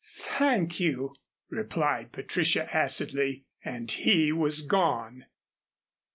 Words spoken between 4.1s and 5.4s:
was gone.